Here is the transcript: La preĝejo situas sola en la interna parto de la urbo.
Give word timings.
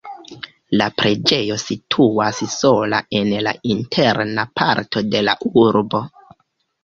La 0.79 0.85
preĝejo 1.01 1.57
situas 1.63 2.39
sola 2.53 3.01
en 3.19 3.29
la 3.49 3.53
interna 3.73 4.45
parto 4.61 5.07
de 5.11 5.21
la 5.27 5.37
urbo. 5.67 6.01